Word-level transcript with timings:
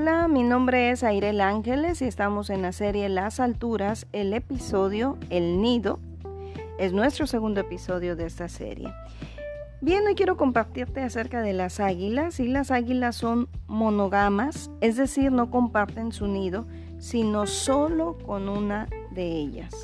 Hola, 0.00 0.28
mi 0.28 0.44
nombre 0.44 0.92
es 0.92 1.02
Airel 1.02 1.40
Ángeles 1.40 2.02
y 2.02 2.04
estamos 2.04 2.50
en 2.50 2.62
la 2.62 2.70
serie 2.70 3.08
Las 3.08 3.40
Alturas, 3.40 4.06
el 4.12 4.32
episodio 4.32 5.18
El 5.28 5.60
Nido. 5.60 5.98
Es 6.78 6.92
nuestro 6.92 7.26
segundo 7.26 7.62
episodio 7.62 8.14
de 8.14 8.26
esta 8.26 8.48
serie. 8.48 8.94
Bien, 9.80 10.06
hoy 10.06 10.14
quiero 10.14 10.36
compartirte 10.36 11.00
acerca 11.00 11.42
de 11.42 11.52
las 11.52 11.80
águilas 11.80 12.38
y 12.38 12.46
las 12.46 12.70
águilas 12.70 13.16
son 13.16 13.48
monogamas, 13.66 14.70
es 14.80 14.96
decir, 14.96 15.32
no 15.32 15.50
comparten 15.50 16.12
su 16.12 16.28
nido, 16.28 16.68
sino 16.98 17.48
solo 17.48 18.18
con 18.24 18.48
una 18.48 18.86
de 19.10 19.24
ellas. 19.24 19.74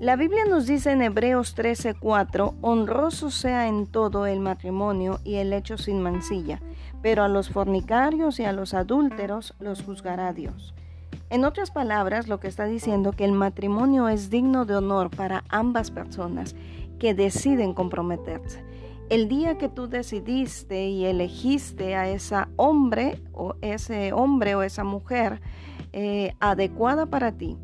La 0.00 0.16
Biblia 0.16 0.44
nos 0.46 0.66
dice 0.66 0.90
en 0.90 1.00
Hebreos 1.00 1.54
13:4, 1.54 2.54
honroso 2.60 3.30
sea 3.30 3.68
en 3.68 3.86
todo 3.86 4.26
el 4.26 4.40
matrimonio 4.40 5.20
y 5.22 5.36
el 5.36 5.52
hecho 5.52 5.78
sin 5.78 6.02
mancilla, 6.02 6.60
pero 7.02 7.24
a 7.24 7.28
los 7.28 7.50
fornicarios 7.50 8.38
y 8.40 8.44
a 8.44 8.52
los 8.52 8.74
adúlteros 8.74 9.54
los 9.58 9.82
juzgará 9.82 10.32
Dios. 10.32 10.74
En 11.30 11.44
otras 11.44 11.70
palabras, 11.70 12.28
lo 12.28 12.40
que 12.40 12.48
está 12.48 12.66
diciendo 12.66 13.12
que 13.12 13.24
el 13.24 13.32
matrimonio 13.32 14.08
es 14.08 14.30
digno 14.30 14.64
de 14.64 14.76
honor 14.76 15.10
para 15.10 15.44
ambas 15.48 15.90
personas 15.90 16.54
que 16.98 17.14
deciden 17.14 17.74
comprometerse. 17.74 18.64
El 19.08 19.28
día 19.28 19.58
que 19.58 19.68
tú 19.68 19.88
decidiste 19.88 20.88
y 20.88 21.04
elegiste 21.04 21.96
a 21.96 22.08
esa 22.08 22.48
hombre 22.56 23.20
o 23.32 23.56
ese 23.60 24.12
hombre 24.12 24.54
o 24.54 24.62
esa 24.62 24.84
mujer 24.84 25.40
eh, 25.92 26.34
adecuada 26.38 27.06
para 27.06 27.32
ti, 27.32 27.58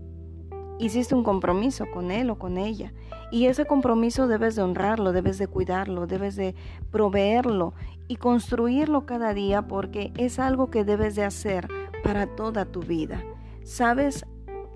hiciste 0.78 1.14
un 1.14 1.24
compromiso 1.24 1.86
con 1.92 2.10
él 2.10 2.30
o 2.30 2.38
con 2.38 2.58
ella. 2.58 2.92
Y 3.30 3.46
ese 3.46 3.66
compromiso 3.66 4.26
debes 4.26 4.56
de 4.56 4.62
honrarlo, 4.62 5.12
debes 5.12 5.38
de 5.38 5.48
cuidarlo, 5.48 6.06
debes 6.06 6.36
de 6.36 6.54
proveerlo 6.90 7.74
y 8.06 8.16
construirlo 8.16 9.04
cada 9.04 9.34
día 9.34 9.62
porque 9.62 10.12
es 10.16 10.38
algo 10.38 10.70
que 10.70 10.84
debes 10.84 11.14
de 11.14 11.24
hacer 11.24 11.68
para 12.02 12.26
toda 12.26 12.64
tu 12.64 12.80
vida. 12.80 13.22
Sabes, 13.64 14.24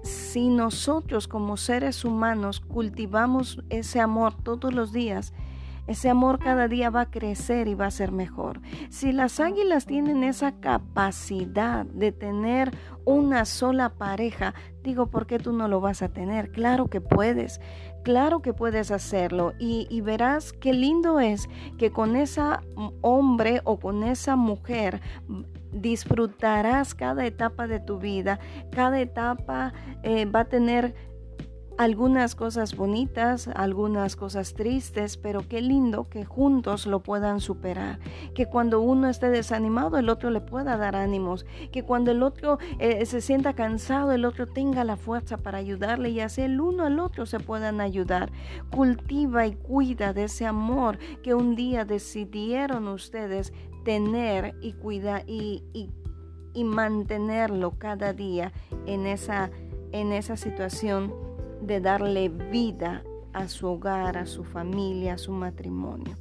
si 0.03 0.49
nosotros 0.49 1.29
como 1.29 1.57
seres 1.57 2.05
humanos 2.05 2.61
cultivamos 2.61 3.63
ese 3.71 4.01
amor 4.01 4.35
todos 4.35 4.75
los 4.75 4.93
días, 4.93 5.33
ese 5.87 6.09
amor 6.09 6.39
cada 6.39 6.69
día 6.69 6.91
va 6.91 7.03
a 7.03 7.11
crecer 7.11 7.69
y 7.69 7.75
va 7.75 7.87
a 7.87 7.91
ser 7.91 8.13
mejor. 8.13 8.61
Si 8.89 9.13
las 9.13 9.41
águilas 9.41 9.87
tienen 9.87 10.23
esa 10.23 10.53
capacidad 10.53 11.85
de 11.87 12.13
tener 12.13 12.71
una 13.05 13.45
sola 13.45 13.91
pareja, 13.91 14.55
digo, 14.83 15.07
¿por 15.07 15.27
qué 15.27 15.39
tú 15.39 15.53
no 15.53 15.69
lo 15.69 15.81
vas 15.81 16.03
a 16.03 16.09
tener? 16.09 16.53
Claro 16.53 16.89
que 16.89 17.01
puedes, 17.01 17.61
claro 18.05 18.43
que 18.43 18.53
puedes 18.53 18.91
hacerlo 18.91 19.55
y, 19.59 20.01
verás 20.03 20.53
qué 20.53 20.73
lindo 20.73 21.21
es 21.21 21.49
que 21.79 21.91
con 21.91 22.17
esa 22.17 22.63
hombre 23.01 23.61
o 23.65 23.79
con 23.79 24.03
esa 24.03 24.37
mujer 24.37 25.01
disfrutarás 25.73 26.95
cada 26.95 27.25
etapa 27.25 27.67
de 27.67 27.81
tu 27.81 27.99
vida, 27.99 28.39
cada 28.71 29.01
etapa 29.01 29.73
eh, 30.03 30.27
va 30.27 30.41
a 30.41 30.45
tener 30.45 30.95
algunas 31.79 32.35
cosas 32.35 32.77
bonitas, 32.77 33.49
algunas 33.49 34.17
cosas 34.17 34.55
tristes, 34.55 35.17
pero 35.17 35.47
qué 35.49 35.61
lindo 35.61 36.09
que 36.09 36.25
juntos 36.25 36.87
lo 36.87 37.01
puedan 37.01 37.41
superar. 37.41 37.99
Que 38.35 38.47
cuando 38.47 38.81
uno 38.81 39.09
esté 39.09 39.31
desanimado, 39.31 39.99
el 39.99 40.09
otro 40.09 40.31
le 40.31 40.41
pueda 40.41 40.77
dar 40.77 40.97
ánimos. 40.97 41.47
Que 41.71 41.83
cuando 41.83 42.11
el 42.11 42.23
otro 42.23 42.59
eh, 42.79 43.05
se 43.07 43.21
sienta 43.21 43.55
cansado, 43.55 44.13
el 44.13 44.25
otro 44.25 44.47
tenga 44.47 44.85
la 44.85 44.97
fuerza 44.97 45.37
para 45.39 45.59
ayudarle 45.59 46.11
y 46.11 46.21
así 46.21 46.43
el 46.43 46.61
uno 46.61 46.85
al 46.85 46.99
otro 47.01 47.27
se 47.27 47.41
puedan 47.41 47.81
ayudar. 47.81 48.31
Cultiva 48.71 49.47
y 49.47 49.55
cuida 49.55 50.13
de 50.13 50.25
ese 50.25 50.47
amor 50.47 50.99
que 51.23 51.35
un 51.35 51.57
día 51.57 51.85
decidieron 51.85 52.89
ustedes 52.89 53.53
tener 53.85 54.55
y 54.61 54.75
cuidar 54.75 55.25
y, 55.27 55.65
y, 55.73 55.91
y 56.55 56.65
mantenerlo 56.65 57.73
cada 57.79 58.13
día 58.13 58.53
en 58.87 59.07
esa, 59.07 59.51
en 59.91 60.13
esa 60.13 60.37
situación 60.37 61.32
de 61.63 61.81
darle 61.81 62.29
vida 62.29 63.03
a 63.33 63.49
su 63.49 63.67
hogar, 63.69 64.19
a 64.19 64.27
su 64.27 64.45
familia, 64.45 65.15
a 65.15 65.19
su 65.19 65.33
matrimonio. 65.33 66.17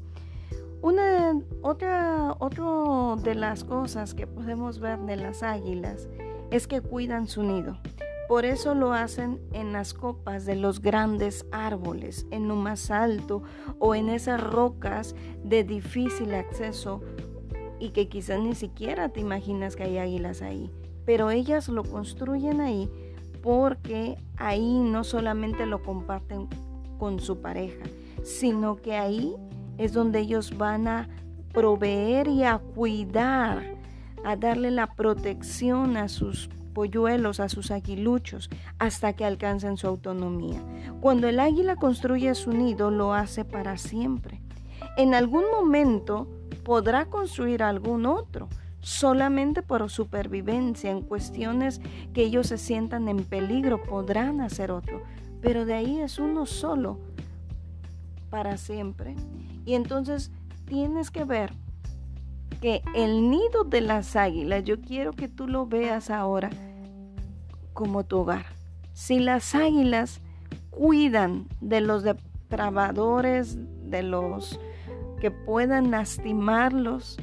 Una 0.82 1.40
otra, 1.62 2.36
otra 2.40 3.22
de 3.22 3.36
las 3.36 3.64
cosas 3.64 4.14
que 4.14 4.26
podemos 4.26 4.80
ver 4.80 5.00
de 5.00 5.16
las 5.16 5.44
águilas 5.44 6.08
es 6.50 6.68
que 6.68 6.82
cuidan 6.82 7.28
su 7.28 7.44
nido. 7.44 7.78
Por 8.28 8.46
eso 8.46 8.74
lo 8.76 8.94
hacen 8.94 9.42
en 9.52 9.74
las 9.74 9.94
copas 9.94 10.46
de 10.46 10.56
los 10.56 10.82
grandes 10.82 11.46
árboles, 11.52 12.26
en 12.32 12.48
lo 12.48 12.56
más 12.56 12.90
alto 12.90 13.44
o 13.78 13.94
en 13.94 14.10
esas 14.10 14.42
rocas 14.42 15.16
de 15.44 15.64
difícil 15.64 16.34
acceso 16.34 17.02
y 17.78 17.90
que 17.90 18.08
quizás 18.08 18.40
ni 18.40 18.56
siquiera 18.56 19.10
te 19.10 19.20
imaginas 19.20 19.76
que 19.76 19.84
hay 19.84 19.98
águilas 19.98 20.42
ahí. 20.42 20.72
Pero 21.06 21.30
ellas 21.30 21.68
lo 21.68 21.84
construyen 21.84 22.62
ahí 22.62 22.90
porque 23.42 24.18
ahí 24.38 24.80
no 24.80 25.04
solamente 25.04 25.66
lo 25.66 25.82
comparten 25.82 26.48
con 26.98 27.20
su 27.20 27.42
pareja, 27.42 27.86
sino 28.24 28.76
que 28.76 28.96
ahí 28.96 29.36
es 29.78 29.94
donde 29.94 30.20
ellos 30.20 30.58
van 30.58 30.88
a 30.88 31.10
proveer 31.54 32.28
y 32.28 32.44
a 32.44 32.60
cuidar, 32.60 33.64
a 34.24 34.36
darle 34.36 34.72
la 34.72 34.94
protección 34.94 35.98
a 35.98 36.08
sus 36.08 36.50
polluelos, 36.74 37.40
a 37.40 37.50
sus 37.50 37.72
aguiluchos, 37.72 38.50
hasta 38.80 39.14
que 39.14 39.26
alcancen 39.26 39.78
su 39.78 39.88
autonomía. 39.88 40.64
Cuando 41.02 41.28
el 41.28 41.40
águila 41.40 41.76
construye 41.76 42.34
su 42.36 42.52
nido, 42.52 42.92
lo 42.92 43.14
hace 43.14 43.44
para 43.44 43.78
siempre. 43.78 44.42
En 44.98 45.14
algún 45.14 45.44
momento 45.52 46.28
podrá 46.64 47.06
construir 47.06 47.64
algún 47.64 48.06
otro, 48.06 48.48
solamente 48.82 49.62
por 49.62 49.90
supervivencia, 49.90 50.92
en 50.92 51.02
cuestiones 51.02 51.82
que 52.14 52.24
ellos 52.24 52.48
se 52.48 52.58
sientan 52.58 53.08
en 53.08 53.24
peligro, 53.24 53.82
podrán 53.84 54.42
hacer 54.42 54.72
otro, 54.72 55.02
pero 55.42 55.66
de 55.66 55.76
ahí 55.76 56.00
es 56.00 56.20
uno 56.20 56.46
solo 56.46 57.00
para 58.30 58.58
siempre. 58.58 59.16
Y 59.66 59.76
entonces 59.76 60.32
tienes 60.66 61.12
que 61.12 61.24
ver 61.24 61.54
que 62.62 62.82
el 62.96 63.30
nido 63.30 63.64
de 63.64 63.82
las 63.82 64.16
águilas, 64.16 64.64
yo 64.64 64.80
quiero 64.82 65.14
que 65.14 65.28
tú 65.28 65.48
lo 65.48 65.66
veas 65.66 66.10
ahora 66.10 66.50
como 67.74 68.04
tu 68.04 68.20
hogar. 68.20 68.46
Si 68.94 69.20
las 69.20 69.56
águilas 69.56 70.22
cuidan 70.70 71.48
de 71.60 71.82
los 71.82 72.04
depravadores, 72.04 73.58
de 73.90 74.04
los 74.04 74.60
que 75.20 75.32
puedan 75.32 75.92
lastimarlos, 75.92 77.18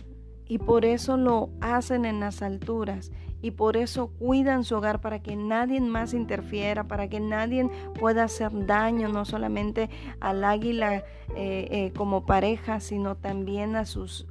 y 0.49 0.59
por 0.59 0.85
eso 0.85 1.17
lo 1.17 1.51
hacen 1.61 2.05
en 2.07 2.21
las 2.21 2.43
alturas 2.43 3.13
y 3.41 3.53
por 3.53 3.77
eso 3.77 4.09
cuidan 4.19 4.65
su 4.65 4.77
hogar 4.77 5.01
para 5.01 5.23
que 5.23 5.37
nadie 5.37 5.81
más 5.81 6.13
interfiera, 6.13 6.89
para 6.89 7.09
que 7.09 7.21
nadie 7.21 7.69
pueda 7.99 8.25
hacer 8.25 8.67
daño 8.67 9.09
no 9.09 9.25
solamente 9.25 9.91
al 10.21 10.43
águila 10.43 10.97
eh, 10.97 11.05
eh, 11.37 11.93
como 11.97 12.27
pareja, 12.27 12.81
sino 12.81 13.17
también 13.17 13.77
a 13.77 13.85
sus 13.85 14.27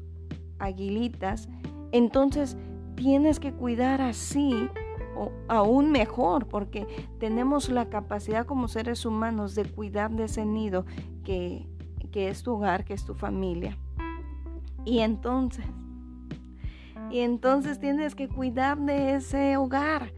aguilitas. 0.59 1.47
Entonces 1.91 2.57
tienes 2.95 3.39
que 3.39 3.53
cuidar 3.53 4.01
así 4.01 4.69
o 5.15 5.31
aún 5.47 5.91
mejor, 5.91 6.47
porque 6.47 6.85
tenemos 7.19 7.69
la 7.69 7.89
capacidad 7.89 8.45
como 8.45 8.67
seres 8.67 9.05
humanos 9.05 9.55
de 9.55 9.65
cuidar 9.65 10.11
de 10.11 10.25
ese 10.25 10.45
nido 10.45 10.85
que, 11.23 11.65
que 12.11 12.27
es 12.27 12.43
tu 12.43 12.53
hogar, 12.53 12.83
que 12.83 12.93
es 12.93 13.05
tu 13.05 13.15
familia. 13.15 13.77
Y 14.85 14.99
entonces 14.99 15.65
y 17.11 17.19
entonces 17.19 17.79
tienes 17.79 18.15
que 18.15 18.27
cuidar 18.27 18.77
de 18.77 19.15
ese 19.15 19.57
hogar. 19.57 20.13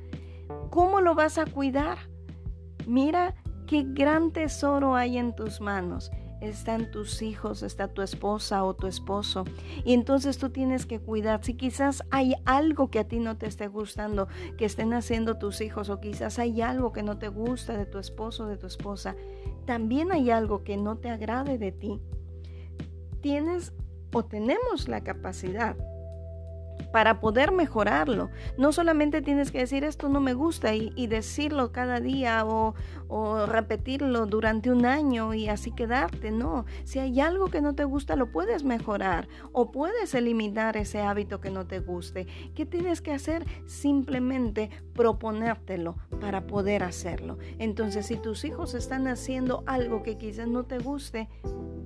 ¿Cómo 0.69 1.01
lo 1.01 1.15
vas 1.15 1.37
a 1.37 1.45
cuidar? 1.45 1.97
Mira 2.87 3.35
qué 3.67 3.85
gran 3.87 4.31
tesoro 4.31 4.95
hay 4.95 5.17
en 5.17 5.35
tus 5.35 5.61
manos. 5.61 6.11
Están 6.41 6.89
tus 6.89 7.21
hijos, 7.21 7.63
está 7.63 7.89
tu 7.89 8.01
esposa 8.01 8.63
o 8.63 8.73
tu 8.73 8.87
esposo. 8.87 9.43
Y 9.83 9.93
entonces 9.93 10.37
tú 10.37 10.49
tienes 10.49 10.85
que 10.85 10.99
cuidar. 10.99 11.43
Si 11.43 11.53
quizás 11.55 12.03
hay 12.11 12.33
algo 12.45 12.89
que 12.89 12.99
a 12.99 13.07
ti 13.07 13.19
no 13.19 13.37
te 13.37 13.45
esté 13.45 13.67
gustando, 13.67 14.27
que 14.57 14.65
estén 14.65 14.93
haciendo 14.93 15.37
tus 15.37 15.59
hijos, 15.59 15.89
o 15.89 15.99
quizás 15.99 16.39
hay 16.39 16.61
algo 16.61 16.93
que 16.93 17.03
no 17.03 17.17
te 17.17 17.27
gusta 17.27 17.77
de 17.77 17.85
tu 17.85 17.99
esposo 17.99 18.45
o 18.45 18.47
de 18.47 18.57
tu 18.57 18.67
esposa, 18.67 19.15
también 19.65 20.11
hay 20.13 20.31
algo 20.31 20.63
que 20.63 20.77
no 20.77 20.97
te 20.97 21.09
agrade 21.09 21.57
de 21.57 21.73
ti. 21.73 21.99
Tienes 23.21 23.73
o 24.13 24.23
tenemos 24.23 24.87
la 24.87 25.01
capacidad 25.01 25.75
para 26.91 27.19
poder 27.19 27.51
mejorarlo. 27.51 28.29
No 28.57 28.71
solamente 28.71 29.21
tienes 29.21 29.51
que 29.51 29.59
decir 29.59 29.83
esto 29.83 30.09
no 30.09 30.19
me 30.19 30.33
gusta 30.33 30.73
y, 30.73 31.07
decirlo 31.07 31.71
cada 31.71 31.99
día 31.99 32.45
o, 32.45 32.75
o, 33.07 33.45
repetirlo 33.45 34.25
durante 34.25 34.71
un 34.71 34.85
año 34.85 35.33
y 35.33 35.47
así 35.47 35.71
quedarte. 35.71 36.31
No, 36.31 36.65
si 36.83 36.99
hay 36.99 37.19
algo 37.19 37.47
que 37.47 37.61
no 37.61 37.73
te 37.73 37.83
gusta 37.83 38.15
lo 38.15 38.31
puedes 38.31 38.63
mejorar 38.63 39.27
o 39.51 39.71
puedes 39.71 40.13
eliminar 40.13 40.77
ese 40.77 41.01
hábito 41.01 41.39
que 41.39 41.49
no 41.49 41.65
te 41.65 41.79
guste. 41.79 42.27
¿Qué 42.55 42.65
tienes 42.65 43.01
que 43.01 43.13
hacer? 43.13 43.45
Simplemente 43.65 44.69
proponértelo 44.93 45.95
para 46.19 46.45
poder 46.47 46.83
hacerlo. 46.83 47.37
Entonces 47.57 48.05
si 48.07 48.17
tus 48.17 48.45
hijos 48.45 48.73
están 48.73 49.07
haciendo 49.07 49.63
algo 49.65 50.03
que 50.03 50.17
quizás 50.17 50.47
no 50.47 50.65
te 50.65 50.79
guste, 50.79 51.29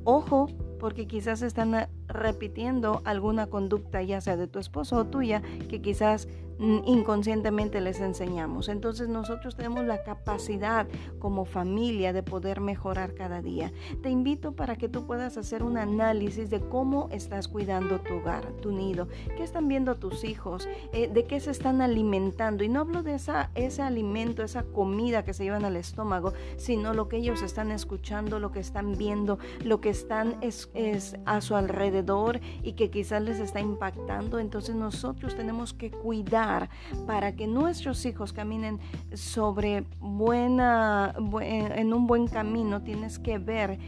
ojo, 0.04 0.48
porque 0.80 1.07
quizás 1.07 1.42
están 1.42 1.88
repitiendo 2.13 3.01
alguna 3.06 3.48
conducta, 3.48 4.01
ya 4.01 4.21
sea 4.21 4.38
de 4.38 4.48
tu 4.48 4.60
esposo 4.60 4.98
o 4.98 5.06
tuya, 5.06 5.42
que 5.69 5.81
quizás 5.81 6.27
Mm, 6.60 6.80
inconscientemente 6.86 7.81
les 7.81 8.00
enseñamos. 8.00 8.69
Entonces 8.69 9.10
nosotros 9.10 9.56
tenemos 9.56 9.86
la 9.86 10.04
capacidad 10.04 10.88
como 11.19 11.45
familia 11.45 12.13
de 12.13 12.24
poder 12.24 12.62
mejorar 12.62 13.15
cada 13.15 13.42
día. 13.42 13.71
Te 14.01 14.10
invito 14.10 14.54
para 14.54 14.75
que 14.75 14.88
tú 14.88 15.06
puedas 15.06 15.38
hacer 15.38 15.63
un 15.63 15.77
análisis 15.77 16.50
de 16.50 16.60
cómo 16.60 17.10
estás 17.12 17.48
cuidando 17.48 18.00
tu 18.00 18.16
hogar, 18.16 18.45
tu 18.62 18.71
nido, 18.71 19.07
qué 19.36 19.44
están 19.44 19.68
viendo 19.68 19.95
tus 19.95 20.24
hijos, 20.24 20.68
eh, 20.94 21.09
de 21.12 21.25
qué 21.25 21.39
se 21.39 21.51
están 21.51 21.81
alimentando. 21.81 22.63
Y 22.63 22.69
no 22.69 22.81
hablo 22.81 23.04
de 23.04 23.16
esa, 23.16 23.50
ese 23.56 23.81
alimento, 23.81 24.44
esa 24.44 24.63
comida 24.63 25.24
que 25.24 25.33
se 25.33 25.44
llevan 25.44 25.66
al 25.66 25.75
estómago, 25.75 26.33
sino 26.57 26.94
lo 26.94 27.07
que 27.07 27.18
ellos 27.18 27.42
están 27.42 27.71
escuchando, 27.71 28.39
lo 28.39 28.51
que 28.51 28.59
están 28.59 28.98
viendo, 28.98 29.39
lo 29.63 29.81
que 29.81 29.89
están 29.89 30.38
es, 30.42 30.69
es 30.74 31.18
a 31.25 31.42
su 31.42 31.56
alrededor 31.56 32.03
y 32.64 32.74
que 32.74 32.90
quizás 32.90 33.22
les 33.22 33.40
está 33.40 33.60
impactando. 33.60 34.40
Entonces 34.40 34.76
nosotros 34.76 35.36
tenemos 35.36 35.74
que 35.74 35.92
cuidar 35.92 36.70
para 37.06 37.36
que 37.36 37.48
nuestros 37.48 38.06
hijos 38.06 38.34
caminen 38.34 38.80
sobre 39.14 39.86
buena, 40.00 41.14
en 41.42 41.94
un 41.94 42.08
buen 42.08 42.28
camino, 42.28 42.82
tienes 42.82 43.20
que 43.20 43.38
ver 43.38 43.80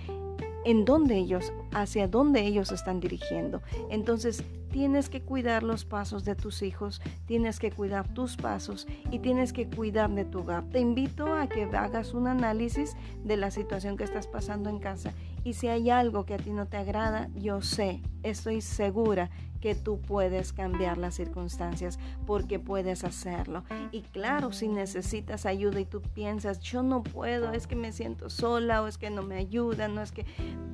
en 0.66 0.84
dónde 0.84 1.18
ellos, 1.18 1.54
hacia 1.74 2.08
dónde 2.08 2.42
ellos 2.42 2.72
están 2.72 3.00
dirigiendo. 3.00 3.62
Entonces, 3.90 4.44
tienes 4.76 5.08
que 5.08 5.22
cuidar 5.22 5.64
los 5.64 5.86
pasos 5.86 6.26
de 6.26 6.36
tus 6.36 6.62
hijos, 6.62 7.02
tienes 7.28 7.60
que 7.60 7.72
cuidar 7.72 8.14
tus 8.14 8.36
pasos 8.36 8.88
y 9.10 9.20
tienes 9.20 9.54
que 9.54 9.70
cuidar 9.70 10.14
de 10.14 10.26
tu 10.26 10.40
hogar. 10.40 10.66
Te 10.66 10.82
invito 10.82 11.34
a 11.34 11.48
que 11.48 11.64
hagas 11.64 12.14
un 12.14 12.28
análisis 12.28 12.98
de 13.24 13.38
la 13.38 13.52
situación 13.52 13.96
que 13.96 14.04
estás 14.04 14.28
pasando 14.28 14.70
en 14.70 14.80
casa 14.80 15.14
y 15.46 15.54
si 15.54 15.70
hay 15.70 15.90
algo 15.92 16.26
que 16.26 16.34
a 16.34 16.38
ti 16.38 16.50
no 16.50 16.66
te 16.66 16.76
agrada, 16.76 17.30
yo 17.36 17.62
sé, 17.62 18.02
estoy 18.24 18.60
segura 18.60 19.30
que 19.66 19.74
tú 19.74 20.00
puedes 20.00 20.54
cambiar 20.54 20.98
las 20.98 21.16
circunstancias 21.16 21.98
porque 22.28 22.60
puedes 22.60 23.04
hacerlo. 23.04 23.64
Y 23.92 24.02
claro, 24.02 24.52
si 24.52 24.68
necesitas 24.68 25.48
ayuda 25.48 25.80
y 25.80 25.86
tú 25.86 26.02
piensas, 26.02 26.60
yo 26.60 26.84
no 26.84 27.02
puedo, 27.02 27.52
es 27.52 27.66
que 27.66 27.76
me 27.76 27.92
siento 27.92 28.30
sola 28.30 28.84
o 28.84 28.88
es 28.88 29.00
que 29.00 29.10
no 29.10 29.24
me 29.24 29.38
ayudan, 29.38 29.96
no 29.96 30.02
es 30.02 30.12
que 30.12 30.26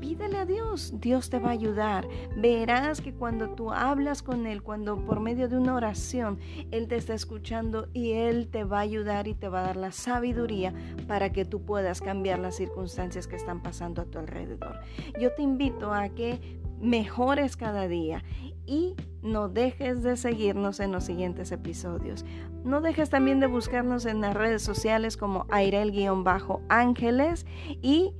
pídele 0.02 0.38
a 0.38 0.46
Dios, 0.46 0.94
Dios 1.00 1.30
te 1.30 1.40
va 1.40 1.50
a 1.50 1.54
ayudar. 1.54 2.08
Verás 2.36 3.00
que 3.00 3.14
cuando 3.14 3.52
tú 3.52 3.72
hablas 3.92 4.24
con 4.24 4.48
Él, 4.48 4.64
cuando 4.64 5.06
por 5.06 5.20
medio 5.20 5.50
de 5.50 5.58
una 5.58 5.76
oración, 5.76 6.40
Él 6.72 6.88
te 6.88 6.96
está 6.96 7.14
escuchando 7.14 7.90
y 7.94 8.14
Él 8.14 8.48
te 8.48 8.64
va 8.64 8.78
a 8.78 8.82
ayudar 8.82 9.28
y 9.28 9.36
te 9.36 9.50
va 9.50 9.60
a 9.60 9.64
dar 9.68 9.76
la 9.76 9.92
sabiduría 9.92 10.74
para 11.08 11.32
que 11.32 11.44
tú 11.46 11.62
puedas 11.66 12.02
cambiar 12.02 12.40
las 12.40 12.56
circunstancias 12.56 13.28
que 13.28 13.36
están 13.36 13.62
pasando 13.62 14.02
a 14.02 14.06
tu 14.06 14.18
alrededor. 14.18 14.80
Yo 15.20 15.34
te 15.34 15.42
invito 15.44 15.94
a 15.94 16.08
que 16.10 16.62
mejores 16.80 17.58
cada 17.58 17.88
día 17.88 18.24
y 18.66 18.96
no 19.22 19.50
dejes 19.50 20.02
de 20.04 20.16
seguirnos 20.16 20.80
en 20.80 20.94
los 20.94 21.04
siguientes 21.04 21.52
episodios. 21.52 22.24
No 22.64 22.80
dejes 22.80 23.10
también 23.10 23.42
de 23.42 23.48
buscarnos 23.48 24.06
en 24.06 24.22
las 24.22 24.34
redes 24.34 24.62
sociales 24.62 25.18
como 25.18 25.46
Airel-Ángeles 25.50 27.46
y 27.82 28.14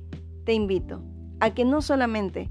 te 0.44 0.52
invito 0.52 1.02
a 1.40 1.54
que 1.54 1.64
no 1.64 1.80
solamente 1.80 2.50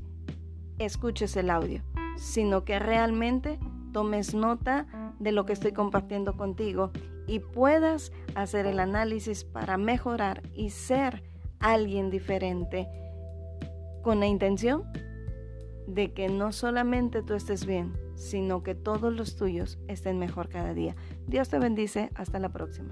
escuches 0.80 1.38
el 1.38 1.52
audio, 1.52 1.84
sino 2.18 2.64
que 2.64 2.80
realmente 2.80 3.60
tomes 3.92 4.34
nota 4.34 4.88
de 5.20 5.32
lo 5.32 5.46
que 5.46 5.54
estoy 5.54 5.74
compartiendo 5.74 6.36
contigo 6.38 6.92
y 7.28 7.40
puedas 7.40 8.12
hacer 8.36 8.66
el 8.66 8.80
análisis 8.80 9.44
para 9.44 9.78
mejorar 9.78 10.42
y 10.54 10.70
ser 10.70 11.24
alguien 11.60 12.10
diferente 12.10 12.88
con 14.02 14.20
la 14.20 14.28
intención 14.28 14.84
de 15.88 16.14
que 16.14 16.30
no 16.30 16.52
solamente 16.52 17.22
tú 17.22 17.34
estés 17.34 17.66
bien, 17.66 17.94
sino 18.16 18.64
que 18.64 18.76
todos 18.76 19.14
los 19.14 19.36
tuyos 19.36 19.78
estén 19.88 20.20
mejor 20.20 20.50
cada 20.50 20.74
día. 20.74 20.96
Dios 21.28 21.50
te 21.50 21.60
bendice. 21.60 22.10
Hasta 22.16 22.40
la 22.40 22.50
próxima. 22.50 22.92